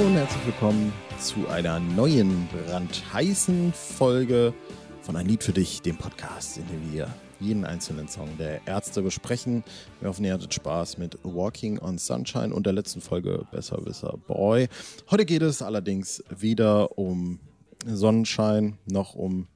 [0.00, 4.54] und herzlich willkommen zu einer neuen brandheißen Folge
[5.02, 9.02] von Ein Lied für dich, dem Podcast, in dem wir jeden einzelnen Song der Ärzte
[9.02, 9.62] besprechen.
[10.00, 14.68] Wir hoffen, ihr hattet Spaß mit Walking on Sunshine und der letzten Folge Besserwisser Boy.
[15.10, 17.38] Heute geht es allerdings weder um
[17.84, 19.48] Sonnenschein noch um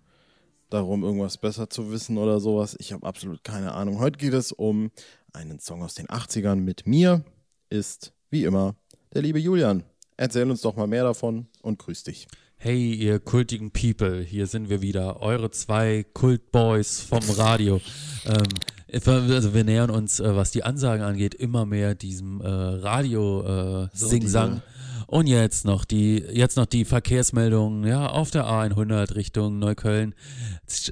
[0.69, 2.77] darum, irgendwas besser zu wissen oder sowas.
[2.79, 3.99] Ich habe absolut keine Ahnung.
[3.99, 4.91] Heute geht es um
[5.33, 7.25] einen Song aus den 80ern mit mir.
[7.71, 8.75] Ist wie immer
[9.15, 9.85] der liebe Julian.
[10.17, 12.29] Erzähl uns doch mal mehr davon und grüß dich.
[12.57, 17.81] Hey, ihr kultigen People, hier sind wir wieder, eure zwei Kultboys vom Radio.
[18.25, 18.45] ähm,
[18.93, 24.59] also wir nähern uns, äh, was die Ansagen angeht, immer mehr diesem äh, Radio-Sing-Sang.
[24.59, 24.61] Äh,
[25.07, 30.15] und jetzt noch die, jetzt noch die Verkehrsmeldung, ja, auf der A100 Richtung Neukölln,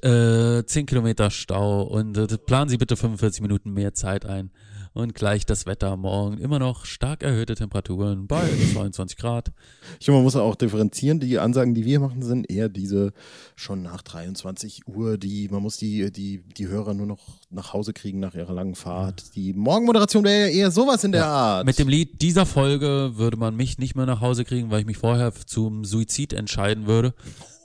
[0.03, 4.51] äh, 10 Kilometer Stau und äh, planen Sie bitte 45 Minuten mehr Zeit ein.
[4.95, 9.53] Und gleich das Wetter morgen immer noch stark erhöhte Temperaturen bei 22 Grad.
[9.99, 11.19] Ich finde, man muss auch differenzieren.
[11.19, 13.13] Die Ansagen, die wir machen, sind eher diese
[13.57, 15.17] schon nach 23 Uhr.
[15.17, 18.75] Die, man muss die, die, die Hörer nur noch nach Hause kriegen nach ihrer langen
[18.75, 19.35] Fahrt.
[19.35, 21.67] Die Morgenmoderation wäre eher sowas in der ja, Art.
[21.67, 24.87] Mit dem Lied dieser Folge würde man mich nicht mehr nach Hause kriegen, weil ich
[24.87, 27.15] mich vorher zum Suizid entscheiden würde.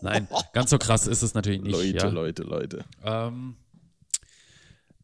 [0.02, 1.76] Nein, ganz so krass ist es natürlich nicht.
[1.76, 2.08] Leute, ja.
[2.08, 2.86] Leute, Leute.
[3.04, 3.56] Ähm,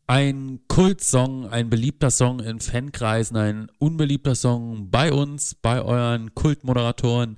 [0.07, 7.37] ein Kultsong, ein beliebter Song in Fankreisen, ein unbeliebter Song bei uns, bei euren Kultmoderatoren.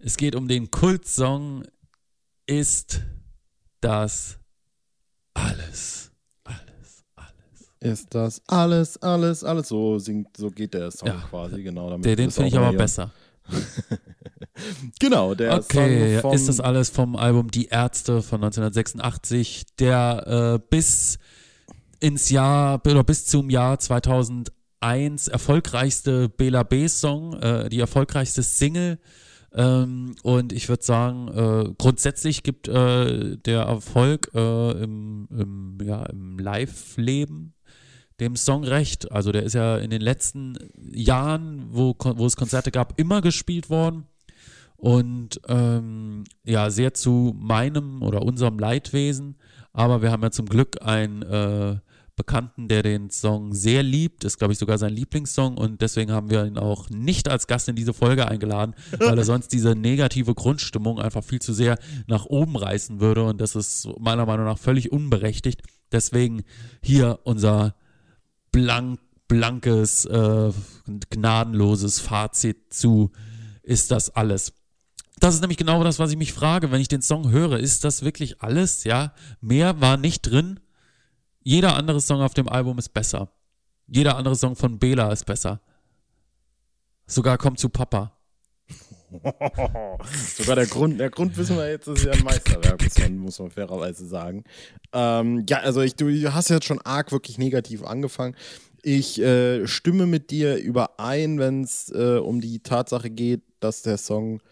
[0.00, 1.64] Es geht um den Kultsong
[2.46, 3.02] Ist
[3.80, 4.38] das
[5.34, 6.10] alles?
[6.44, 7.70] Alles, alles.
[7.80, 9.68] Ist das alles, alles, alles?
[9.68, 11.26] So singt, so geht der Song ja.
[11.28, 11.90] quasi, genau.
[11.90, 12.78] Damit den finde ich aber hier.
[12.78, 13.12] besser.
[15.00, 20.66] genau, der okay, Song ist das alles vom Album Die Ärzte von 1986, der äh,
[20.70, 21.18] bis
[22.00, 28.98] ins Jahr oder bis zum Jahr 2001 erfolgreichste Bela B-Song, äh, die erfolgreichste Single.
[29.52, 36.04] Ähm, und ich würde sagen, äh, grundsätzlich gibt äh, der Erfolg äh, im, im, ja,
[36.06, 37.54] im Live-Leben
[38.20, 39.10] dem Song recht.
[39.12, 40.58] Also der ist ja in den letzten
[40.92, 44.06] Jahren, wo, wo es Konzerte gab, immer gespielt worden.
[44.76, 49.36] Und ähm, ja, sehr zu meinem oder unserem Leidwesen.
[49.72, 51.76] Aber wir haben ja zum Glück ein äh,
[52.18, 54.24] Bekannten, der den Song sehr liebt.
[54.24, 57.68] Ist, glaube ich, sogar sein Lieblingssong und deswegen haben wir ihn auch nicht als Gast
[57.68, 62.26] in diese Folge eingeladen, weil er sonst diese negative Grundstimmung einfach viel zu sehr nach
[62.26, 65.62] oben reißen würde und das ist meiner Meinung nach völlig unberechtigt.
[65.92, 66.42] Deswegen
[66.82, 67.74] hier unser
[68.52, 70.50] blank, blankes, äh,
[71.10, 73.12] gnadenloses Fazit zu
[73.62, 74.52] ist das alles.
[75.20, 77.58] Das ist nämlich genau das, was ich mich frage, wenn ich den Song höre.
[77.58, 78.84] Ist das wirklich alles?
[78.84, 80.60] Ja, mehr war nicht drin.
[81.48, 83.30] Jeder andere Song auf dem Album ist besser.
[83.86, 85.62] Jeder andere Song von Bela ist besser.
[87.06, 88.12] Sogar kommt zu Papa.
[90.36, 93.38] Sogar der Grund, der Grund wissen wir jetzt, ist ja ein Meisterwerk, muss man, muss
[93.38, 94.44] man fairerweise sagen.
[94.92, 98.36] Ähm, ja, also ich, du hast jetzt schon arg wirklich negativ angefangen.
[98.82, 103.96] Ich äh, stimme mit dir überein, wenn es äh, um die Tatsache geht, dass der
[103.96, 104.42] Song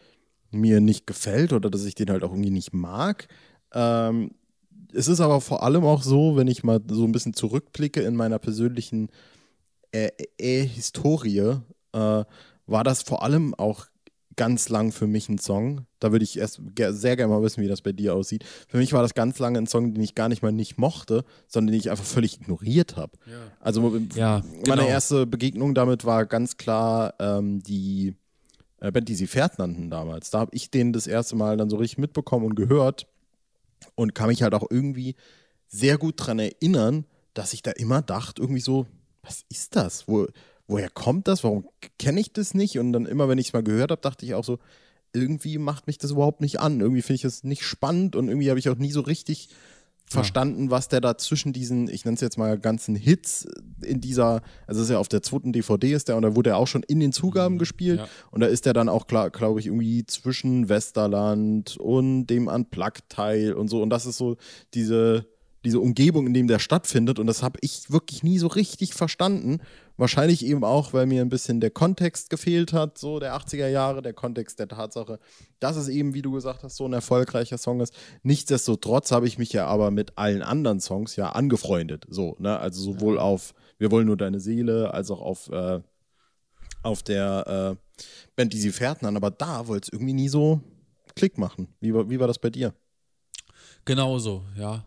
[0.51, 3.29] mir nicht gefällt oder dass ich den halt auch irgendwie nicht mag.
[3.75, 4.31] Ähm,
[4.97, 8.17] es ist aber vor allem auch so, wenn ich mal so ein bisschen zurückblicke in
[8.17, 9.11] meiner persönlichen
[9.93, 11.59] äh, äh, Historie,
[11.93, 12.25] äh,
[12.67, 13.87] war das vor allem auch
[14.37, 15.87] ganz lang für mich ein Song.
[15.99, 18.45] Da würde ich erst sehr gerne mal wissen, wie das bei dir aussieht.
[18.69, 21.25] Für mich war das ganz lange ein Song, den ich gar nicht mal nicht mochte,
[21.47, 23.13] sondern den ich einfach völlig ignoriert habe.
[23.27, 23.39] Ja.
[23.61, 24.87] Also ja, meine genau.
[24.87, 28.15] erste Begegnung damit war ganz klar ähm, die
[28.81, 30.31] äh, Band, die sie Pferd nannten damals.
[30.31, 33.07] Da habe ich den das erste Mal dann so richtig mitbekommen und gehört
[33.95, 35.15] und kann mich halt auch irgendwie
[35.69, 38.87] sehr gut daran erinnern, dass ich da immer dachte, irgendwie so,
[39.23, 40.09] was ist das?
[40.09, 40.27] Wo,
[40.67, 41.45] woher kommt das?
[41.45, 42.79] Warum kenne ich das nicht?
[42.79, 44.59] Und dann immer, wenn ich es mal gehört habe, dachte ich auch so,
[45.13, 46.81] irgendwie macht mich das überhaupt nicht an.
[46.81, 49.49] Irgendwie finde ich es nicht spannend und irgendwie habe ich auch nie so richtig
[50.09, 53.47] verstanden, was der da zwischen diesen, ich nenne es jetzt mal ganzen Hits
[53.83, 56.59] in dieser, also ist ja auf der zweiten DVD ist der und da wurde er
[56.59, 57.99] auch schon in den Zugaben mhm, gespielt.
[57.99, 58.09] Ja.
[58.31, 63.69] und da ist er dann auch, glaube ich, irgendwie zwischen Westerland und dem Unplugged-Teil und
[63.69, 63.83] so.
[63.83, 64.37] Und das ist so
[64.75, 65.27] diese,
[65.67, 69.61] diese Umgebung, in dem der stattfindet und das habe ich wirklich nie so richtig verstanden
[69.99, 74.03] Wahrscheinlich eben auch, weil mir ein bisschen der Kontext gefehlt hat, so der 80er Jahre,
[74.03, 75.19] der Kontext der Tatsache,
[75.59, 77.95] dass es eben, wie du gesagt hast, so ein erfolgreicher Song ist.
[78.23, 82.05] Nichtsdestotrotz habe ich mich ja aber mit allen anderen Songs ja angefreundet.
[82.11, 82.59] So, ne?
[82.59, 85.81] Also sowohl auf Wir wollen nur deine Seele, als auch auf, äh,
[86.83, 87.97] auf der äh,
[88.37, 89.17] Band, die sie fährten an.
[89.17, 90.61] Aber da wollte es irgendwie nie so
[91.15, 91.69] Klick machen.
[91.81, 92.75] Wie, wie war das bei dir?
[93.87, 94.85] Genauso, ja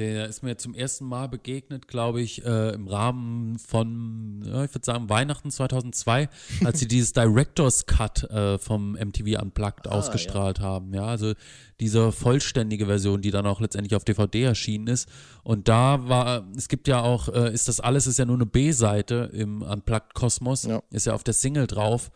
[0.00, 4.74] Der ist mir zum ersten Mal begegnet, glaube ich, äh, im Rahmen von, ja, ich
[4.74, 6.30] würde sagen, Weihnachten 2002,
[6.64, 10.94] als sie dieses Director's Cut äh, vom MTV Unplugged Ah, ausgestrahlt haben.
[10.94, 11.34] Ja, also
[11.80, 15.06] diese vollständige Version, die dann auch letztendlich auf DVD erschienen ist.
[15.42, 18.46] Und da war, es gibt ja auch, äh, ist das alles, ist ja nur eine
[18.46, 20.82] B-Seite im Unplugged Kosmos, Ja.
[20.90, 22.10] ist ja auf der Single drauf.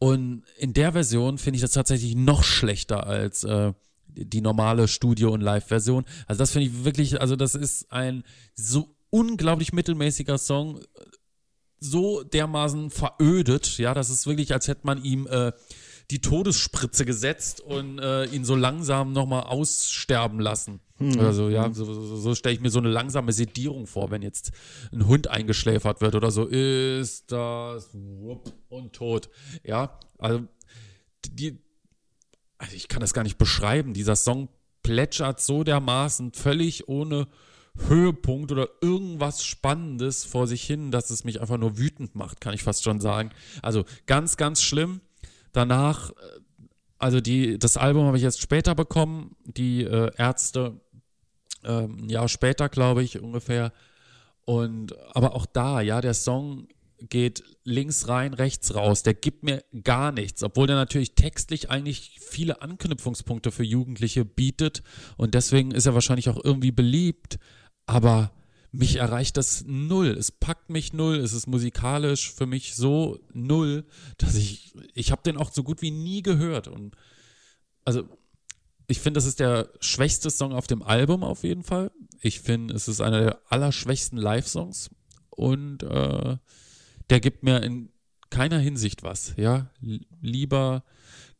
[0.00, 3.74] Und in der Version finde ich das tatsächlich noch schlechter als äh,
[4.08, 6.04] die normale Studio- und Live-Version.
[6.26, 8.24] Also das finde ich wirklich, also das ist ein
[8.54, 10.80] so unglaublich mittelmäßiger Song,
[11.80, 15.52] so dermaßen verödet, ja, das ist wirklich, als hätte man ihm äh,
[16.10, 20.80] die Todesspritze gesetzt und äh, ihn so langsam nochmal aussterben lassen.
[21.00, 24.22] Oder so, ja, so, so, so stelle ich mir so eine langsame Sedierung vor, wenn
[24.22, 24.50] jetzt
[24.92, 29.28] ein Hund eingeschläfert wird oder so, ist das wupp, und tot.
[29.62, 30.42] Ja, also
[31.24, 31.60] die,
[32.58, 33.94] also ich kann das gar nicht beschreiben.
[33.94, 34.48] Dieser Song
[34.82, 37.28] plätschert so dermaßen völlig ohne
[37.86, 42.54] Höhepunkt oder irgendwas Spannendes vor sich hin, dass es mich einfach nur wütend macht, kann
[42.54, 43.30] ich fast schon sagen.
[43.62, 45.00] Also ganz, ganz schlimm.
[45.52, 46.14] Danach, äh,
[46.98, 50.80] also die, das Album habe ich jetzt später bekommen, die äh, Ärzte
[51.64, 53.72] ähm, ein Jahr später, glaube ich, ungefähr.
[54.44, 56.68] Und aber auch da, ja, der Song
[57.00, 59.02] geht links rein, rechts raus.
[59.02, 64.82] Der gibt mir gar nichts, obwohl der natürlich textlich eigentlich viele Anknüpfungspunkte für Jugendliche bietet
[65.16, 67.38] und deswegen ist er wahrscheinlich auch irgendwie beliebt.
[67.86, 68.32] Aber
[68.70, 70.08] mich erreicht das null.
[70.08, 71.16] Es packt mich null.
[71.16, 73.86] Es ist musikalisch für mich so null,
[74.18, 76.96] dass ich ich habe den auch so gut wie nie gehört und
[77.84, 78.08] also
[78.90, 81.90] ich finde, das ist der schwächste Song auf dem Album auf jeden Fall.
[82.22, 84.90] Ich finde, es ist einer der allerschwächsten Live-Songs
[85.30, 86.36] und äh,
[87.10, 87.90] der gibt mir in
[88.30, 89.34] keiner Hinsicht was.
[89.36, 89.70] Ja,
[90.20, 90.84] lieber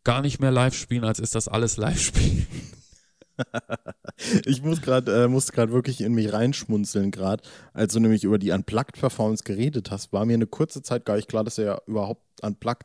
[0.05, 2.47] gar nicht mehr live spielen, als ist das alles live spielen.
[4.47, 8.51] Ich muss gerade äh, gerade wirklich in mich reinschmunzeln gerade, als du nämlich über die
[8.51, 11.81] Unplugged Performance geredet hast, war mir eine kurze Zeit gar nicht klar, dass er ja
[11.87, 12.85] überhaupt Unplugged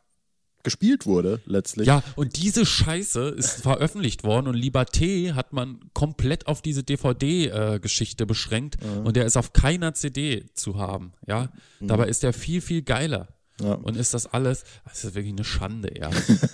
[0.64, 1.88] gespielt wurde letztlich.
[1.88, 8.26] Ja, und diese Scheiße ist veröffentlicht worden und Liberté hat man komplett auf diese DVD-Geschichte
[8.26, 11.14] beschränkt und der ist auf keiner CD zu haben.
[11.28, 11.50] Ja,
[11.80, 13.28] dabei ist der viel, viel geiler.
[13.62, 13.74] Ja.
[13.76, 16.10] Und ist das alles, das ist wirklich eine Schande, ja.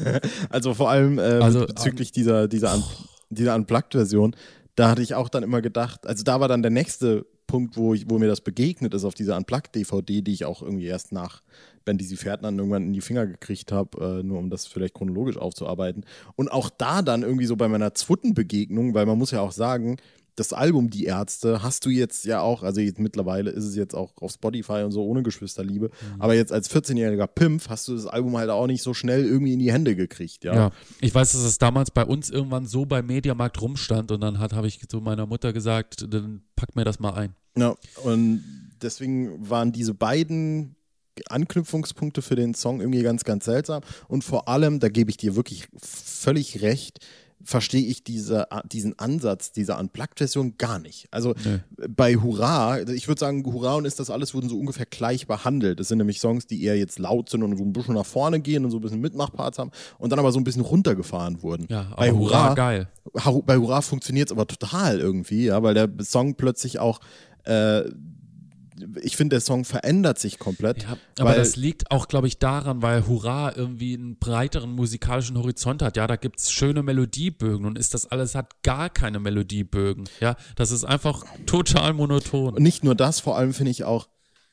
[0.49, 2.83] Also vor allem äh, Also, bezüglich dieser, dieser, Un
[3.29, 4.35] dieser Unplugged-Version,
[4.75, 7.93] da hatte ich auch dann immer gedacht, also da war dann der nächste Punkt, wo,
[7.93, 11.41] ich, wo mir das begegnet ist, auf dieser Unplugged-DVD, die ich auch irgendwie erst nach
[11.89, 15.37] Ben Dizzy Ferdinand irgendwann in die Finger gekriegt habe, äh, nur um das vielleicht chronologisch
[15.37, 16.05] aufzuarbeiten.
[16.35, 19.97] Und auch da dann irgendwie so bei meiner Zwutten-Begegnung, weil man muss ja auch sagen,
[20.35, 23.93] das Album Die Ärzte hast du jetzt ja auch, also jetzt mittlerweile ist es jetzt
[23.95, 26.21] auch auf Spotify und so ohne Geschwisterliebe, Mhm.
[26.21, 29.53] aber jetzt als 14-jähriger Pimp hast du das Album halt auch nicht so schnell irgendwie
[29.53, 30.53] in die Hände gekriegt, ja.
[30.55, 30.71] Ja,
[31.01, 34.53] ich weiß, dass es damals bei uns irgendwann so beim Mediamarkt rumstand und dann hat
[34.53, 37.35] habe ich zu meiner Mutter gesagt, dann pack mir das mal ein.
[37.57, 38.41] Ja, und
[38.81, 40.75] deswegen waren diese beiden
[41.27, 43.81] Anknüpfungspunkte für den Song irgendwie ganz, ganz seltsam.
[44.07, 46.99] Und vor allem, da gebe ich dir wirklich völlig recht,
[47.43, 51.07] verstehe ich diese, diesen Ansatz dieser Unplugged-Version gar nicht.
[51.11, 51.35] Also
[51.87, 55.79] bei Hurra, ich würde sagen, Hurra und ist das alles wurden so ungefähr gleich behandelt.
[55.79, 58.39] Das sind nämlich Songs, die eher jetzt laut sind und so ein bisschen nach vorne
[58.39, 61.65] gehen und so ein bisschen Mitmachparts haben und dann aber so ein bisschen runtergefahren wurden.
[61.69, 62.87] Ja, aber bei Hurra, Hurra, geil.
[63.45, 66.99] Bei Hurra funktioniert es aber total irgendwie, ja, weil der Song plötzlich auch,
[67.45, 67.83] äh,
[69.01, 70.83] ich finde, der Song verändert sich komplett.
[70.83, 75.81] Ja, aber das liegt auch, glaube ich, daran, weil Hurra irgendwie einen breiteren musikalischen Horizont
[75.81, 75.97] hat.
[75.97, 80.09] Ja, da gibt's schöne Melodiebögen und ist das alles hat gar keine Melodiebögen.
[80.19, 82.55] Ja, das ist einfach total monoton.
[82.55, 84.07] und nicht nur das, vor allem finde ich auch,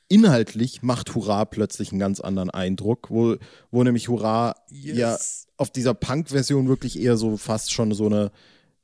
[0.09, 3.35] inhaltlich macht Hurra plötzlich einen ganz anderen Eindruck, wo,
[3.71, 4.97] wo nämlich Hurra Yes.
[4.97, 5.17] ja
[5.57, 8.31] auf dieser Punk-Version wirklich eher so fast schon so eine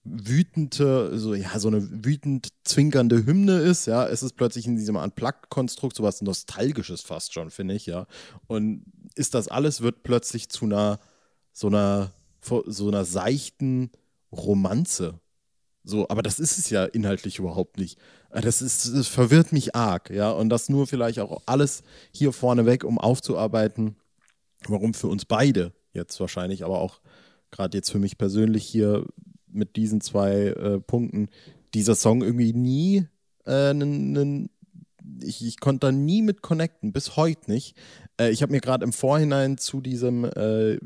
[0.05, 4.97] wütende, so ja, so eine wütend zwinkernde Hymne ist, ja, es ist plötzlich in diesem
[4.97, 8.05] Unplugged-Konstrukt sowas Nostalgisches fast schon, finde ich, ja.
[8.47, 8.83] Und
[9.15, 10.99] ist das alles, wird plötzlich zu einer,
[11.53, 13.91] so einer, so einer seichten
[14.31, 15.19] Romanze.
[15.85, 17.97] So, aber das ist es ja inhaltlich überhaupt nicht.
[18.29, 20.31] Das ist, das verwirrt mich arg, ja.
[20.31, 23.95] Und das nur vielleicht auch alles hier vorneweg, um aufzuarbeiten,
[24.67, 26.99] warum für uns beide jetzt wahrscheinlich, aber auch
[27.51, 29.05] gerade jetzt für mich persönlich hier
[29.53, 31.29] mit diesen zwei äh, Punkten
[31.73, 33.07] dieser Song irgendwie nie
[33.45, 34.49] äh, nen, nen,
[35.21, 37.75] ich, ich konnte da nie mit connecten, bis heute nicht.
[38.19, 40.77] Äh, ich habe mir gerade im Vorhinein zu diesem äh,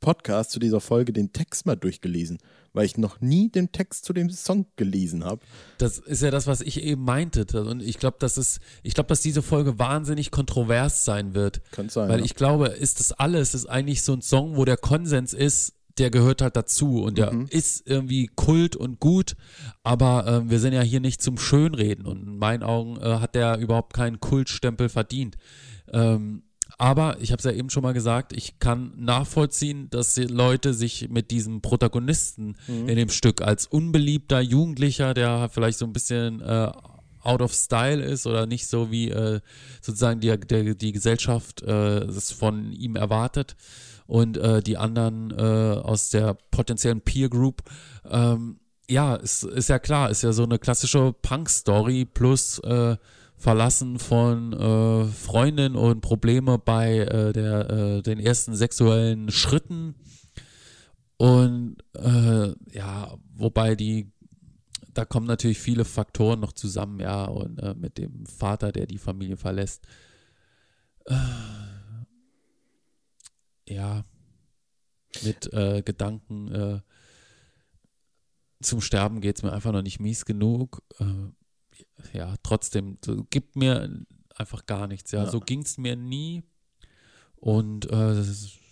[0.00, 2.38] Podcast, zu dieser Folge den Text mal durchgelesen,
[2.72, 5.40] weil ich noch nie den Text zu dem Song gelesen habe.
[5.78, 7.46] Das ist ja das, was ich eben meinte.
[7.62, 11.62] Und ich glaube, dass es, ich glaube, dass diese Folge wahnsinnig kontrovers sein wird.
[11.72, 12.08] Könnte sein.
[12.08, 12.24] Weil ja.
[12.24, 16.10] ich glaube, ist das alles, ist eigentlich so ein Song, wo der Konsens ist, der
[16.10, 17.46] gehört halt dazu und der Mhm.
[17.50, 19.34] ist irgendwie Kult und gut,
[19.82, 23.34] aber ähm, wir sind ja hier nicht zum Schönreden und in meinen Augen äh, hat
[23.34, 25.36] der überhaupt keinen Kultstempel verdient.
[25.92, 26.42] Ähm,
[26.78, 30.74] aber ich habe es ja eben schon mal gesagt, ich kann nachvollziehen, dass die Leute
[30.74, 32.88] sich mit diesem Protagonisten Mhm.
[32.88, 36.70] in dem Stück als unbeliebter Jugendlicher, der vielleicht so ein bisschen äh,
[37.22, 39.40] out of style ist oder nicht so wie äh,
[39.80, 43.56] sozusagen die, der, die Gesellschaft äh, es von ihm erwartet
[44.06, 47.62] und äh, die anderen äh, aus der potenziellen Peer Group.
[48.08, 52.96] Ähm, ja, ist, ist ja klar, ist ja so eine klassische Punk-Story plus äh,
[53.36, 59.94] Verlassen von äh, Freundin und Probleme bei äh, der, äh, den ersten sexuellen Schritten.
[61.18, 64.10] Und äh, ja, wobei die,
[64.94, 68.98] da kommen natürlich viele Faktoren noch zusammen, ja, und äh, mit dem Vater, der die
[68.98, 69.86] Familie verlässt.
[71.06, 71.14] Äh,
[73.68, 74.04] ja,
[75.22, 76.80] mit äh, Gedanken, äh,
[78.62, 80.82] zum Sterben geht es mir einfach noch nicht mies genug.
[80.98, 84.04] Äh, ja, trotzdem, so, gibt mir
[84.34, 85.12] einfach gar nichts.
[85.12, 85.30] Ja, Ja.
[85.30, 86.42] so ging es mir nie.
[87.36, 88.22] Und äh,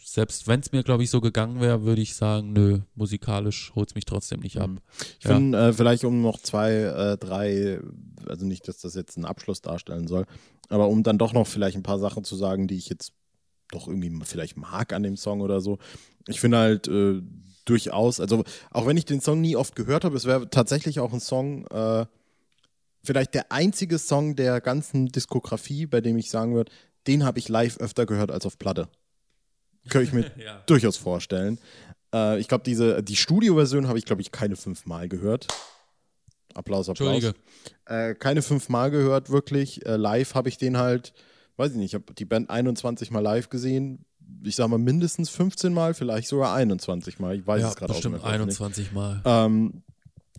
[0.05, 3.91] selbst wenn es mir, glaube ich, so gegangen wäre, würde ich sagen, nö, musikalisch holt
[3.91, 4.71] es mich trotzdem nicht ab.
[4.71, 4.79] Mhm.
[5.19, 5.35] Ich Ja.
[5.35, 7.81] finde, äh, vielleicht um noch zwei, äh, drei,
[8.27, 10.25] also nicht, dass das jetzt einen Abschluss darstellen soll,
[10.69, 13.13] aber um dann doch noch vielleicht ein paar Sachen zu sagen, die ich jetzt
[13.75, 15.79] doch irgendwie vielleicht mag an dem Song oder so.
[16.27, 17.21] Ich finde halt äh,
[17.65, 21.13] durchaus, also auch wenn ich den Song nie oft gehört habe, es wäre tatsächlich auch
[21.13, 22.07] ein Song, äh,
[23.03, 26.73] vielleicht der einzige Song der ganzen Diskografie, bei dem ich sagen würde,
[27.07, 28.89] den habe ich live öfter gehört als auf Platte.
[29.91, 30.63] Könnte ich mir Ja.
[30.67, 31.59] durchaus vorstellen.
[32.15, 35.49] Äh, ich glaube, diese die Studioversion habe ich, glaube ich, keine fünfmal gehört.
[36.55, 37.15] Applaus, Applaus.
[37.15, 37.35] Entschuldige.
[37.87, 39.85] Äh, keine fünfmal gehört, wirklich.
[39.85, 41.13] Äh, live habe ich den halt,
[41.57, 44.05] weiß ich nicht, ich habe die Band 21 Mal live gesehen.
[44.43, 47.37] Ich sag mal mindestens 15 Mal, vielleicht sogar 21 Mal.
[47.37, 48.61] Ich weiß Ja, es gerade bestimmt auswendig nicht.
[48.61, 49.21] 21 Mal.
[49.25, 49.83] Ähm,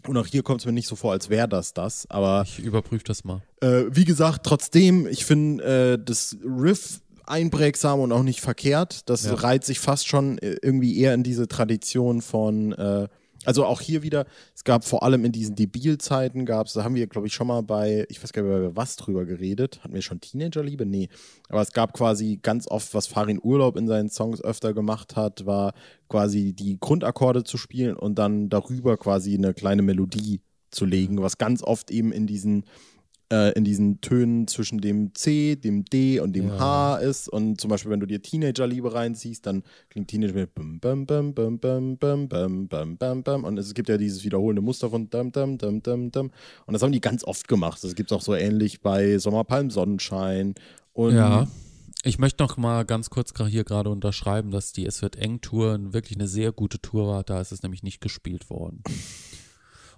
[0.08, 2.06] und auch hier kommt es mir nicht so vor, als wäre das das.
[2.10, 3.42] Aber Ich überprüfe das mal.
[3.62, 9.10] äh, wie gesagt, trotzdem, ich finde äh, das Riff einprägsam und auch nicht verkehrt.
[9.10, 9.34] Das Ja.
[9.34, 13.08] reiht sich fast schon äh, irgendwie eher in diese Tradition von, äh,
[13.46, 16.96] also auch hier wieder, es gab vor allem in diesen Debil-Zeiten, gab es, da haben
[16.96, 19.80] wir, glaube ich, schon mal bei, ich weiß gar nicht über was drüber geredet.
[19.84, 20.86] Hatten wir schon Teenagerliebe?
[20.86, 21.10] Nee.
[21.50, 25.46] Aber es gab quasi ganz oft, was Farin Urlaub in seinen Songs öfter gemacht hat,
[25.46, 25.74] war
[26.10, 31.38] quasi die Grundakkorde zu spielen und dann darüber quasi eine kleine Melodie zu legen, was
[31.38, 32.66] ganz oft eben in diesen
[33.32, 36.60] äh, in diesen Tönen zwischen dem C, dem D und dem Ja.
[36.60, 37.28] H ist.
[37.28, 41.34] Und zum Beispiel, wenn du dir Teenagerliebe reinziehst, dann klingt Teenager mit bum, bum, bum,
[41.34, 43.44] bum, bum, bum, bum, bum, bum, bum.
[43.44, 46.32] Und es gibt ja dieses wiederholende Muster von dum, dum, dum, dum, dum.
[46.66, 47.84] Und das haben die ganz oft gemacht.
[47.84, 50.56] Das gibt es auch so ähnlich bei Sommerpalm Sonnenschein.
[50.94, 51.48] Und Ja.
[52.08, 55.92] Ich möchte noch mal ganz kurz hier gerade unterschreiben, dass die Es wird eng Tour
[55.92, 57.24] wirklich eine sehr gute Tour war.
[57.24, 58.84] Da ist es nämlich nicht gespielt worden.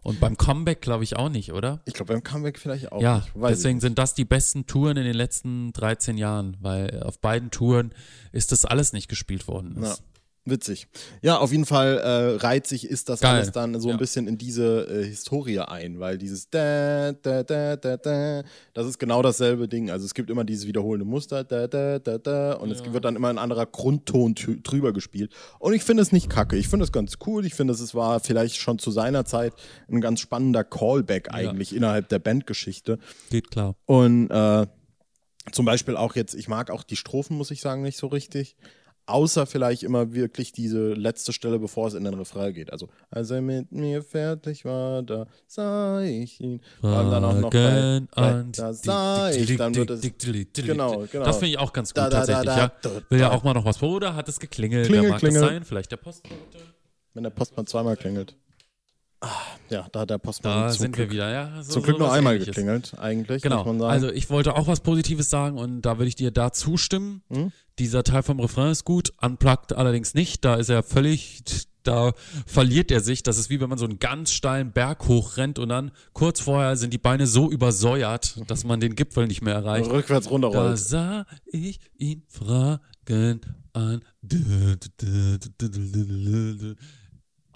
[0.02, 1.82] Und beim Comeback glaube ich auch nicht, oder?
[1.86, 3.32] ich glaube, beim Comeback vielleicht auch ja, nicht.
[3.36, 7.52] Ich deswegen sind das die besten Touren in den letzten 13 Jahren, weil auf beiden
[7.52, 7.94] Touren
[8.32, 9.78] ist das alles nicht gespielt worden.
[9.82, 9.92] Ja.
[9.92, 10.04] Ist.
[10.50, 10.88] Witzig.
[11.22, 13.36] Ja, auf jeden Fall äh, reiht sich ist das Geil.
[13.36, 13.98] alles dann so ein Ja.
[13.98, 18.98] bisschen in diese äh, Historie ein, weil dieses da, da, da, da, da, das ist
[18.98, 19.90] genau dasselbe Ding.
[19.92, 22.94] Also es gibt immer dieses wiederholende Muster, da, da, da, da, und es Ja.
[22.94, 25.34] wird dann immer ein anderer Grundton drüber gespielt.
[25.60, 26.56] Und ich finde es nicht kacke.
[26.56, 27.46] Ich finde es ganz cool.
[27.46, 29.54] Ich finde, es war vielleicht schon zu seiner Zeit
[29.92, 33.00] ein ganz spannender Callback eigentlich innerhalb der Bandgeschichte.
[33.30, 33.76] Geht klar.
[33.86, 34.66] Und äh,
[35.52, 38.56] zum Beispiel auch jetzt, ich mag auch die Strophen, muss ich sagen, nicht so richtig.
[39.08, 42.74] Außer vielleicht immer wirklich diese letzte Stelle, bevor es in den Refrain geht.
[42.74, 46.62] Also, als er mit mir fertig war, da sah ich ihn.
[46.82, 50.02] Und dann auch noch bei, bei, da sah ich, dann wird es.
[50.54, 51.26] Genau, genau.
[51.26, 52.72] Das finde ich auch ganz gut Da, da, da, tatsächlich, da, ja.
[52.82, 53.36] da, Will ja da.
[53.36, 53.82] auch mal noch was.
[53.82, 54.88] Oder hat es geklingelt?
[54.88, 55.42] Klingel, Wer mag klingel.
[55.42, 55.64] das sein?
[55.64, 56.58] Vielleicht der Postbote?
[57.14, 58.36] Wenn der Postmann zweimal klingelt.
[59.20, 59.30] Ah,
[59.70, 61.64] ja, da hat der Postmann Da zum sind Glück, wir wieder, ja.
[61.64, 62.56] So, zum Glück nur einmal Ähnliches.
[62.56, 63.64] geklingelt, eigentlich, Genau.
[63.86, 67.24] Also ich wollte auch was Positives sagen und da würde ich dir da zustimmen.
[67.30, 67.52] Hm?
[67.80, 70.46] Dieser Teil vom Refrain ist gut, unplugged allerdings nicht.
[70.46, 71.42] Da ist er völlig,
[71.82, 72.14] da
[72.46, 73.24] verliert er sich.
[73.24, 76.76] Das ist wie wenn man so einen ganz steilen Berg hochrennt und dann kurz vorher
[76.76, 79.90] sind die Beine so übersäuert, dass man den Gipfel nicht mehr erreicht.
[79.90, 80.78] Rückwärts Da runterrollt.
[80.78, 83.42] sah ich ihn fragen
[83.74, 84.02] an.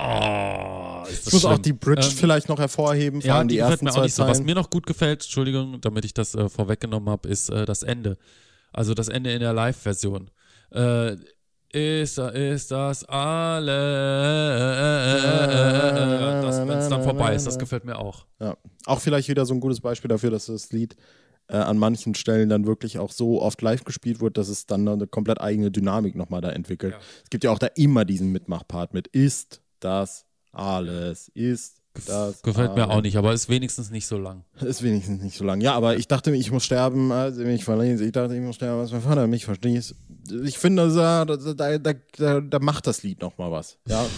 [0.03, 1.61] Oh, ist das Ich muss auch schlimm.
[1.61, 4.15] die Bridge Ähm, vielleicht noch hervorheben, vor ja, die die gefällt ersten mir auch nicht
[4.15, 4.25] so.
[4.25, 7.83] Was mir noch gut gefällt, Entschuldigung, damit ich das äh, vorweggenommen habe, ist äh, das
[7.83, 8.17] Ende.
[8.73, 10.31] Also das Ende in der Live-Version.
[10.71, 11.17] Äh,
[11.73, 13.63] ist, ist das alles,
[16.41, 18.25] das, wenn es dann vorbei ist, das gefällt mir auch.
[18.41, 18.57] Ja.
[18.85, 20.97] Auch vielleicht wieder so ein gutes Beispiel dafür, dass das Lied
[21.47, 24.85] äh, an manchen Stellen dann wirklich auch so oft live gespielt wird, dass es dann
[24.85, 26.93] eine komplett eigene Dynamik nochmal da entwickelt.
[26.93, 26.99] Ja.
[27.23, 32.75] Es gibt ja auch da immer diesen Mitmachpart mit ist das alles, ist das Gefällt
[32.75, 32.95] mir alles.
[32.95, 34.45] auch nicht, aber ist wenigstens nicht so lang.
[34.61, 35.59] Ist wenigstens nicht so lang.
[35.59, 37.99] Ja, aber ich dachte, ich muss sterben, also mich verließ.
[37.99, 39.95] Ich dachte, ich muss sterben, als mein Vater mich verstehst.
[40.43, 43.77] Ich finde, da, da, da, da, macht das Lied nochmal was.
[43.87, 44.05] Ja,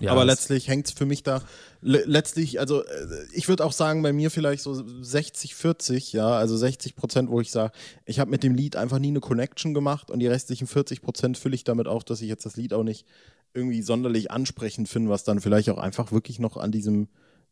[0.00, 1.42] Ja, aber letztlich hängt es für mich da.
[1.82, 6.30] Le letztlich, also äh, ich würde auch sagen, bei mir vielleicht so 60, 40, ja,
[6.30, 7.72] also 60 Prozent, wo ich sage,
[8.06, 11.38] ich habe mit dem Lied einfach nie eine Connection gemacht und die restlichen 40 Prozent
[11.38, 13.06] fülle ich damit auf, dass ich jetzt das Lied auch nicht
[13.54, 17.08] irgendwie sonderlich ansprechend finde, was dann vielleicht auch einfach wirklich noch an diesem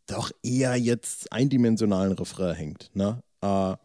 [0.06, 3.22] doch eher jetzt eindimensionalen Refrain hängt, ne?
[3.42, 3.76] Äh,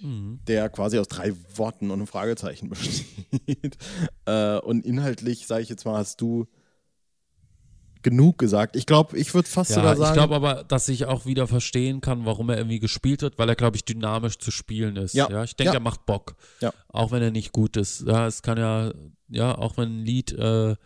[0.00, 0.40] Mhm.
[0.48, 3.76] der quasi aus drei Worten und einem Fragezeichen besteht.
[4.26, 6.46] äh, und inhaltlich, sage ich jetzt mal, hast du
[8.02, 8.76] genug gesagt.
[8.76, 10.14] Ich glaube, ich würde fast Ja, sogar ich sagen.
[10.14, 13.56] glaube aber, dass ich auch wieder verstehen kann, warum er irgendwie gespielt wird, weil er,
[13.56, 15.14] glaube ich, dynamisch zu spielen ist.
[15.14, 15.28] Ja.
[15.30, 15.78] Ja, ich denke, Ja.
[15.78, 16.36] er macht Bock.
[16.60, 16.72] Ja.
[16.88, 18.02] Auch wenn er nicht gut ist.
[18.06, 18.92] Ja, es kann ja,
[19.28, 20.76] ja, auch wenn ein Lied äh,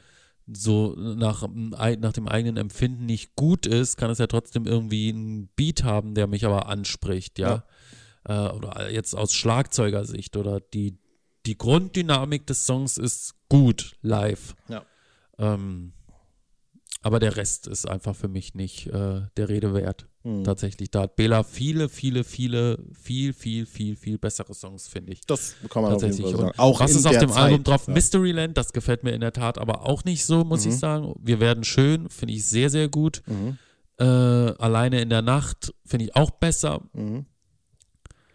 [0.46, 5.48] so nach, nach dem eigenen Empfinden nicht gut ist, kann es ja trotzdem irgendwie einen
[5.56, 7.64] Beat haben, der mich aber anspricht, ja.
[8.24, 10.98] Äh, oder jetzt aus Schlagzeugersicht oder die,
[11.46, 14.54] die Grunddynamik des Songs ist gut live.
[14.68, 14.84] Ja.
[15.38, 15.92] Ähm,
[17.02, 20.06] aber der Rest ist einfach für mich nicht äh, der Rede wert.
[20.22, 20.44] Mhm.
[20.44, 20.90] Tatsächlich.
[20.90, 25.22] Da hat Bela viele, viele, viele, viel, viel, viel, viel bessere Songs, finde ich.
[25.22, 26.36] das kann man auf jeden Tatsächlich.
[26.36, 26.58] Fall sagen.
[26.58, 27.86] Auch was ist auf dem Zeit, Album drauf?
[27.86, 27.94] Ja.
[27.94, 30.70] Mysteryland, das gefällt mir in der Tat aber auch nicht so, muss Mhm.
[30.72, 31.14] ich sagen.
[31.22, 33.22] Wir werden schön, finde ich sehr, sehr gut.
[33.26, 33.56] Mhm.
[33.98, 36.82] Äh, Alleine in der Nacht finde ich auch besser.
[36.92, 37.24] Mhm.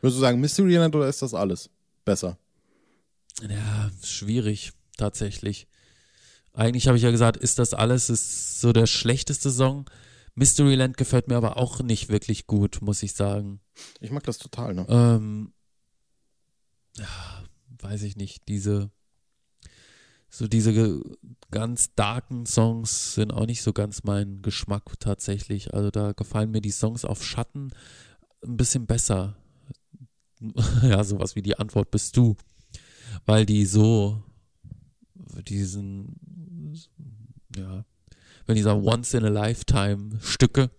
[0.01, 1.69] Würdest du sagen Mysteryland oder ist das alles
[2.03, 2.37] besser?
[3.47, 5.67] Ja, schwierig, tatsächlich.
[6.55, 9.89] Eigentlich habe ich ja gesagt, ist das alles, ist so der schlechteste Song.
[10.35, 13.59] Mysteryland gefällt mir aber auch nicht wirklich gut, muss ich sagen.
[13.99, 14.85] Ich mag das total, ne?
[14.89, 15.53] Ähm,
[16.97, 17.43] ja,
[17.81, 18.89] weiß ich nicht, diese,
[20.29, 21.01] so diese
[21.51, 25.73] ganz darken Songs sind auch nicht so ganz mein Geschmack tatsächlich.
[25.73, 27.71] Also da gefallen mir die Songs auf Schatten
[28.43, 29.35] ein bisschen besser.
[30.83, 32.35] ja, sowas wie die Antwort bist du.
[33.25, 34.21] Weil die so
[35.41, 36.75] diesen,
[37.55, 37.85] ja,
[38.45, 40.69] wenn dieser Once in a Lifetime Stücke,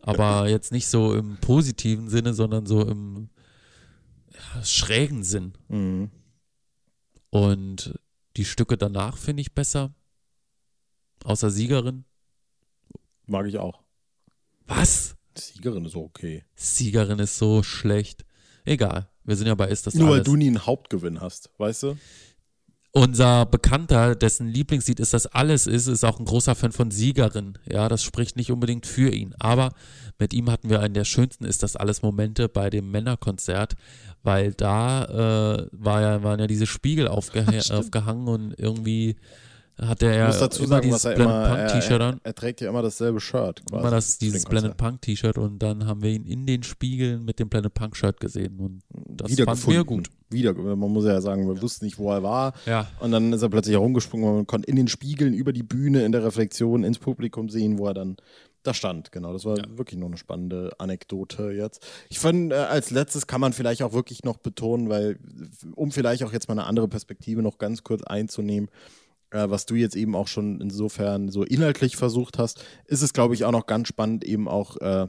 [0.00, 3.30] aber jetzt nicht so im positiven Sinne, sondern so im
[4.32, 5.52] ja, schrägen Sinn.
[5.68, 6.10] Mhm.
[7.30, 7.98] Und
[8.36, 9.94] die Stücke danach finde ich besser.
[11.24, 12.04] Außer Siegerin.
[13.26, 13.82] Mag ich auch.
[14.66, 15.16] Was?
[15.36, 16.44] Siegerin ist okay.
[16.54, 18.24] Siegerin ist so schlecht.
[18.64, 19.08] Egal.
[19.24, 20.26] Wir sind ja bei Ist das Nur weil alles.
[20.26, 21.98] du nie einen Hauptgewinn hast, weißt du?
[22.94, 27.56] Unser Bekannter, dessen Lieblingslied ist das alles ist, ist auch ein großer Fan von Siegerin.
[27.66, 29.34] Ja, das spricht nicht unbedingt für ihn.
[29.38, 29.72] Aber
[30.18, 33.76] mit ihm hatten wir einen der schönsten ist das alles Momente bei dem Männerkonzert,
[34.22, 37.72] weil da äh, war ja, waren ja diese Spiegel aufge Stimmt.
[37.72, 39.16] aufgehangen und irgendwie
[39.78, 42.20] Ich er muss dazu sagen, dieses er Blended immer, Punk er, T-Shirt er, an.
[42.22, 43.62] er trägt ja immer dasselbe Shirt.
[43.64, 44.76] Quasi Immer das, dieses Blended.
[44.76, 48.20] Punk T-Shirt und dann haben wir ihn in den Spiegeln mit dem Blended Punk Shirt
[48.20, 50.08] gesehen und das fanden wir gut.
[50.28, 52.54] Wieder, man muss ja sagen, wir wussten nicht, wo er war.
[52.64, 52.86] Ja.
[53.00, 56.04] Und dann ist er plötzlich herumgesprungen und man konnte in den Spiegeln über die Bühne
[56.04, 58.16] in der Reflexion ins Publikum sehen, wo er dann
[58.62, 59.12] da stand.
[59.12, 61.84] Genau, das war wirklich noch eine spannende Anekdote jetzt.
[62.08, 65.18] Ich fand, äh, als letztes kann man vielleicht auch wirklich noch betonen, weil,
[65.74, 68.70] um vielleicht auch jetzt mal eine andere Perspektive noch ganz kurz einzunehmen,
[69.32, 73.34] äh, was du jetzt eben auch schon insofern so inhaltlich versucht hast, ist es, glaube
[73.34, 75.08] ich, auch noch ganz spannend, eben auch äh,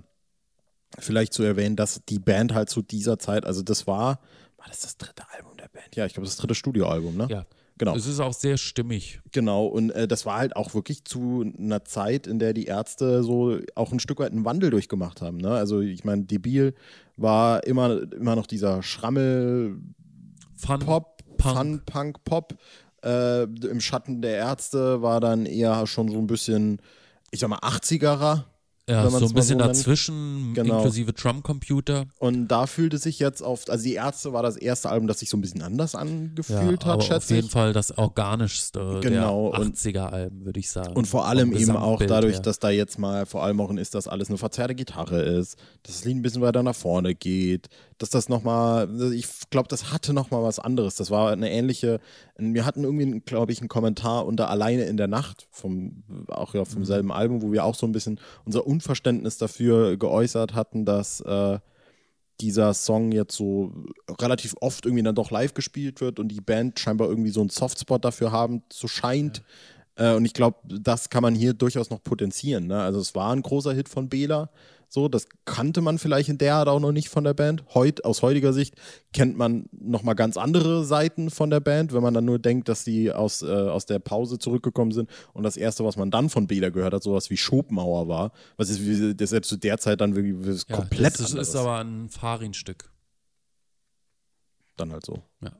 [1.00, 4.20] vielleicht zu erwähnen, dass die Band halt zu dieser Zeit, also das war,
[4.58, 5.96] war das das dritte Album der Band?
[5.96, 7.28] Ja, ich glaube, das dritte Studioalbum, ne?
[7.30, 7.46] Ja.
[7.80, 7.96] Genau.
[7.96, 9.20] Es ist auch sehr stimmig.
[9.32, 13.24] Genau, und äh, das war halt auch wirklich zu einer Zeit, in der die Ärzte
[13.24, 15.38] so auch ein Stück weit einen Wandel durchgemacht haben.
[15.38, 15.50] Ne?
[15.50, 16.76] Also ich meine, Debil
[17.18, 19.80] war immer, immer noch dieser Schrammel
[20.56, 21.58] Fun, Pop, Punk.
[21.58, 22.56] Fun, Punk, Pop.
[23.04, 26.80] Äh, Im Schatten der Ärzte war dann eher schon so ein bisschen,
[27.32, 28.44] ich sag mal, 80erer.
[28.89, 30.76] Ja, so ein bisschen so dazwischen, Genau.
[30.80, 32.04] inklusive Drum-Computer.
[32.19, 35.30] Und da fühlte sich jetzt auf, also die Ärzte war das erste Album, das sich
[35.30, 37.52] so ein bisschen anders Ja, angefühlt aber hat, auf schätze jeden ich.
[37.54, 40.98] Fall das organischste Genau, der und- 80er-Alben, würde ich sagen.
[40.98, 42.41] Und vor allem eben auch dadurch, her.
[42.41, 45.58] dass da jetzt mal vor allem auch in ist, dass alles eine verzerrte Gitarre ist,
[45.84, 47.69] dass das Lied ein bisschen weiter nach vorne geht,
[48.00, 50.96] dass das nochmal, ich glaube, das hatte nochmal was anderes.
[50.96, 52.02] Das war eine ähnliche,
[52.38, 56.65] wir hatten irgendwie, glaube ich, einen Kommentar unter Alleine in der Nacht, vom, auch ja
[56.65, 56.86] vom Mhm.
[56.86, 61.60] selben Album, wo wir auch so ein bisschen unser Unverständnis dafür geäußert hatten, dass äh,
[62.42, 63.72] dieser Song jetzt so
[64.20, 67.50] relativ oft irgendwie dann doch live gespielt wird und die Band scheinbar irgendwie so einen
[67.50, 69.44] Softspot dafür haben, so scheint.
[69.96, 72.68] Äh, und ich glaube, das kann man hier durchaus noch potenzieren.
[72.68, 72.82] Ne?
[72.82, 74.50] Also es war ein großer Hit von Bela.
[74.94, 77.64] So, das kannte man vielleicht in der Art auch noch nicht von der Band.
[77.74, 78.76] Heut, aus heutiger Sicht
[79.12, 82.84] kennt man nochmal ganz andere Seiten von der Band, wenn man dann nur denkt, dass
[82.84, 86.46] die aus, äh, aus der Pause zurückgekommen sind und das erste, was man dann von
[86.46, 88.34] Bela gehört hat, sowas wie Schopenhauer war.
[88.58, 91.34] Was ist, wie- das ist ja zu der Zeit dann wirklich Ja, komplett das ist,
[91.34, 92.92] ist aber ein Farin-Stück.
[94.78, 95.24] dann halt so.
[95.42, 95.54] Ja.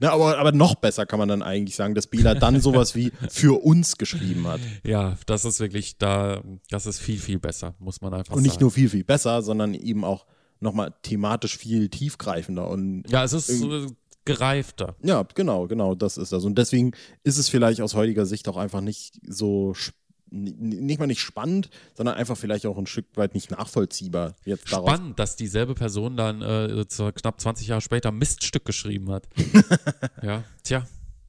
[0.00, 3.12] Na, aber, aber noch besser kann man dann eigentlich sagen, dass Bela dann sowas wie
[3.28, 4.60] für uns geschrieben hat.
[4.84, 8.52] Ja, das ist wirklich da, das ist viel, viel besser, muss man einfach Und nicht
[8.54, 8.64] sagen.
[8.64, 10.26] nur viel, viel besser, sondern eben auch
[10.60, 13.86] nochmal thematisch viel tiefgreifender und ja, es ist äh,
[14.24, 14.96] gereifter.
[15.02, 16.44] Ja, genau, genau, das ist das.
[16.44, 20.98] Und deswegen ist es vielleicht aus heutiger Sicht auch einfach nicht so, sp- n- nicht
[20.98, 24.34] mal nicht spannend, sondern einfach vielleicht auch ein Stück weit nicht nachvollziehbar.
[24.44, 24.90] Jetzt daraus.
[24.90, 26.84] Spannend, dass dieselbe Person dann äh,
[27.14, 29.28] knapp 20 Jahre später Miststück geschrieben hat.
[30.22, 30.86] ja, tja.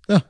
[0.10, 0.24] Ja.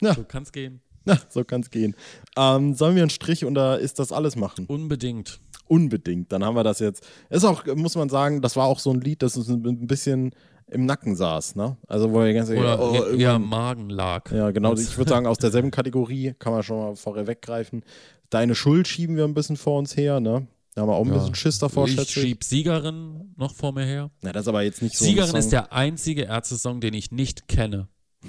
[0.00, 0.14] Ja.
[0.14, 0.80] So kann's gehen.
[1.04, 1.94] Na, so kann es gehen.
[2.36, 4.66] Ähm, sollen wir einen Strich oder ist das alles machen?
[4.66, 5.38] Unbedingt.
[5.66, 6.32] Unbedingt.
[6.32, 7.06] Dann haben wir das jetzt.
[7.30, 9.86] Ist auch, muss man sagen, das war auch so ein Lied, das uns ein ein
[9.86, 10.34] bisschen
[10.74, 11.76] im Nacken saß, ne?
[11.86, 14.30] Also wo wir ganz Oder oh, eher- im Magen lag.
[14.32, 14.74] Ja, genau.
[14.74, 17.84] Ich würde sagen, aus derselben Kategorie kann man schon mal vorher weggreifen.
[18.30, 20.46] Deine Schuld schieben wir ein bisschen vor uns her, ne?
[20.74, 21.18] Da haben wir auch ein Ja.
[21.18, 22.26] bisschen Schiss davor, ich schätze ich.
[22.26, 24.10] schieb Siegerin noch vor mir her.
[24.22, 25.04] Na, das ist aber jetzt nicht so.
[25.04, 27.88] Siegerin ist der einzige Ärzte-Song, den ich nicht kenne.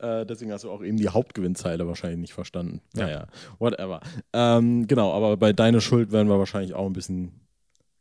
[0.00, 2.80] Äh, deswegen hast du auch eben die Hauptgewinnzeile wahrscheinlich nicht verstanden.
[2.96, 3.04] Ja.
[3.06, 3.26] Naja,
[3.60, 4.00] whatever.
[4.32, 7.32] Ähm, genau, aber bei Deine Schuld werden wir wahrscheinlich auch ein bisschen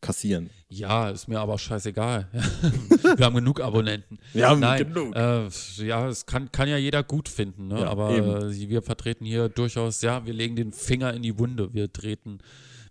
[0.01, 0.49] kassieren.
[0.69, 2.27] Ja, ist mir aber scheißegal.
[3.17, 4.19] Wir haben genug Abonnenten.
[4.33, 5.15] Wir haben Nein, genug.
[5.15, 5.47] Äh,
[5.86, 7.81] ja, es kann, kann ja jeder gut finden, ne?
[7.81, 11.73] Ja, aber äh, wir vertreten hier durchaus, ja, wir legen den Finger in die Wunde.
[11.73, 12.39] Wir treten,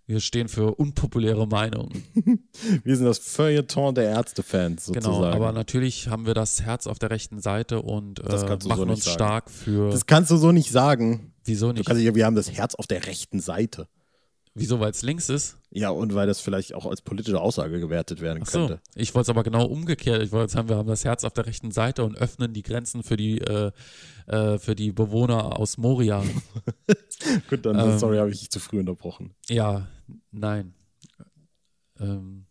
[0.05, 2.03] wir stehen für unpopuläre Meinungen.
[2.83, 5.15] Wir sind das Feuilleton der Ärzte-Fans sozusagen.
[5.15, 8.57] Genau, aber natürlich haben wir das Herz auf der rechten Seite und äh, kannst du
[8.61, 9.15] so machen nicht uns sagen.
[9.15, 9.91] stark für.
[9.91, 11.33] das kannst du so nicht sagen.
[11.43, 11.85] wieso Du nicht?
[11.87, 13.87] kannst nicht, wir haben das Herz auf der rechten Seite.
[14.59, 15.57] Wieso, weil es links ist?
[15.71, 18.81] Ja, und weil das vielleicht auch als politische Aussage gewertet werden Ach so, könnte.
[18.95, 20.23] ich wollte es aber genau umgekehrt.
[20.23, 23.03] Ich wollte sagen, wir haben das Herz auf der rechten Seite und öffnen die Grenzen
[23.03, 23.71] für die, äh,
[24.27, 26.23] äh, für die Bewohner aus Moria.
[27.49, 27.99] Gut, dann, Ähm.
[27.99, 29.35] sorry, habe ich dich zu früh unterbrochen.
[29.49, 29.87] Ja,
[30.31, 30.73] nein.
[31.99, 32.45] Ähm,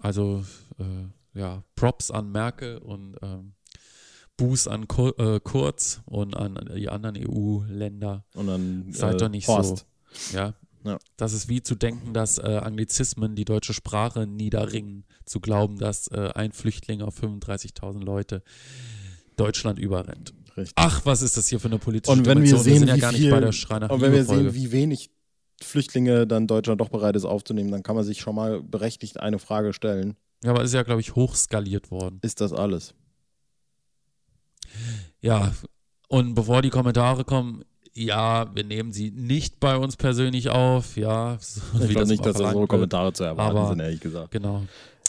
[0.00, 0.44] also,
[0.78, 3.54] äh, ja, Props an Merkel und ähm,
[4.36, 8.24] Buß an Kur äh, Kurz und an die anderen EU-Länder.
[8.34, 9.86] Und dann Seid äh, doch nicht Horst.
[10.12, 10.36] so.
[10.36, 10.54] Ja.
[10.84, 10.98] Ja.
[11.16, 15.04] Das ist wie zu denken, dass äh, Anglizismen die deutsche Sprache niederringen.
[15.24, 18.42] Zu glauben, dass äh, ein Flüchtling auf 35.000 Leute
[19.36, 20.34] Deutschland überrennt.
[20.56, 20.74] Richtig.
[20.76, 23.00] Ach, was ist das hier für eine politische Und wenn wir sehen, sind ja wie
[23.00, 25.10] gar viel, nicht bei der Schrei nach und wenn wir sehen, wie wenig
[25.62, 29.38] Flüchtlinge dann Deutschland doch bereit ist aufzunehmen, dann kann man sich schon mal berechtigt eine
[29.38, 30.16] Frage stellen.
[30.44, 32.18] Ja, aber ist ja, glaube ich, hochskaliert worden.
[32.22, 32.94] Ist das alles?
[35.20, 35.52] Ja,
[36.08, 41.36] und bevor die Kommentare kommen, ja, wir nehmen sie nicht bei uns persönlich auf, ja.
[41.40, 42.66] so Ich glaube nicht, dass da so.
[42.66, 44.30] Kommentare zu erwarten Aber- sind, ehrlich gesagt.
[44.30, 44.62] Genau.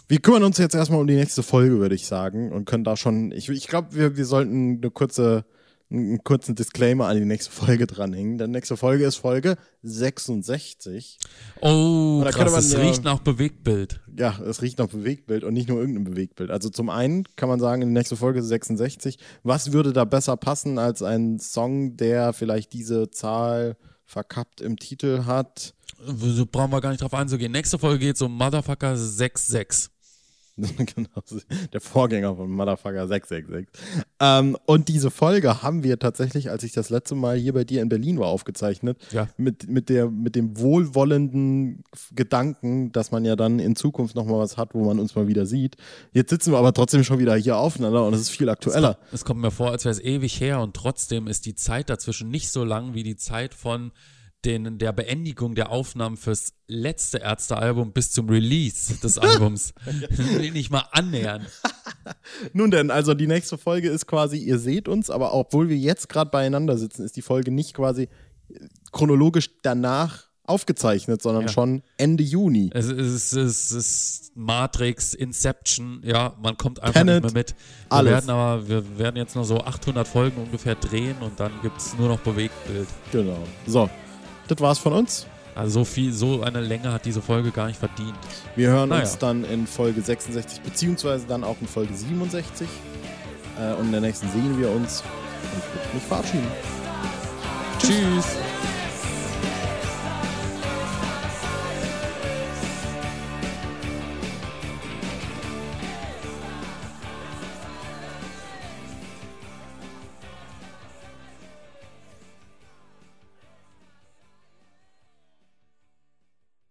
[0.10, 2.52] Wir kümmern uns jetzt erstmal um die nächste Folge, würde ich sagen.
[2.52, 5.46] Und können da schon, ich, ich glaube, wir, wir sollten eine kurze,
[5.94, 8.38] einen kurzen Disclaimer an die nächste Folge dranhängen.
[8.38, 11.20] Denn nächste Folge ist Folge 66.
[11.62, 14.02] Oh, da könnte krass, man es ja- riecht nach Bewegtbild.
[14.18, 16.52] Ja, es riecht nach Bewegtbild und nicht nur irgendein Bewegtbild.
[16.52, 19.18] Also zum einen kann man sagen, die nächste Folge ist 66.
[19.44, 25.26] Was würde da besser passen als ein Song, der vielleicht diese Zahl verkappt im Titel
[25.26, 25.74] hat?
[26.06, 27.52] So brauchen wir gar nicht drauf einzugehen.
[27.52, 29.90] Nächste Folge geht um Motherfucker 66.
[30.58, 31.10] genau,
[31.74, 33.68] der Vorgänger von Motherfucker 666.
[34.20, 37.82] Ähm, und diese Folge haben wir tatsächlich, als ich das letzte Mal hier bei dir
[37.82, 38.98] in Berlin war, aufgezeichnet.
[39.12, 39.28] Ja.
[39.38, 44.56] Mit, mit, der, mit dem wohlwollenden Gedanken, dass man ja dann in Zukunft nochmal was
[44.56, 45.76] hat, wo man uns mal wieder sieht.
[46.12, 49.00] Jetzt sitzen wir aber trotzdem schon wieder hier aufeinander und es ist viel aktueller.
[49.12, 52.30] Es kommt mir vor, als wäre es ewig her und trotzdem ist die Zeit dazwischen
[52.30, 53.92] nicht so lang wie die Zeit von
[54.46, 59.74] den, der Beendigung der Aufnahmen fürs letzte Ärztealbum bis zum Release des Albums.
[60.54, 61.46] nicht mal annähern.
[62.54, 66.10] Nun denn, also die nächste Folge ist quasi, ihr seht uns, aber obwohl wir jetzt
[66.10, 68.10] gerade beieinander sitzen, ist die Folge nicht quasi
[68.92, 71.48] chronologisch danach aufgezeichnet, sondern Ja.
[71.50, 72.70] schon Ende Juni.
[72.74, 77.50] Es ist, es ist Matrix, Inception, ja, man kommt einfach Tenet, nicht mehr mit.
[77.52, 78.12] Wir alles.
[78.12, 81.98] werden aber, wir werden jetzt noch so 800 Folgen ungefähr drehen und dann gibt es
[81.98, 82.88] nur noch Bewegtbild.
[83.14, 83.38] Genau.
[83.66, 83.90] So,
[84.56, 85.26] das war's von uns.
[85.56, 88.16] Also so viel, so eine Länge hat diese Folge gar nicht verdient.
[88.56, 89.02] Wir hören Naja.
[89.04, 92.68] uns dann in Folge 66, beziehungsweise dann auch in Folge 67.
[93.60, 95.02] Äh, und in der nächsten sehen wir uns.
[95.44, 96.48] Und ich würde mich verabschieden.
[97.80, 98.26] Tschüss.